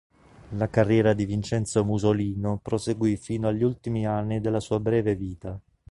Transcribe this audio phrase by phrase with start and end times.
[0.57, 5.59] La carriera di Vincenzo Musolino proseguì fino agli ultimi anni della sua breve vita.